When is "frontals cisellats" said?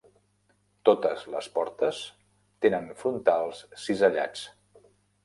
3.03-4.49